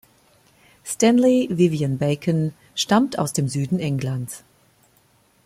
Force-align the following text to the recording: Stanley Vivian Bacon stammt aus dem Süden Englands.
Stanley 0.83 1.45
Vivian 1.51 1.95
Bacon 1.99 2.53
stammt 2.73 3.19
aus 3.19 3.33
dem 3.33 3.47
Süden 3.47 3.77
Englands. 3.79 4.43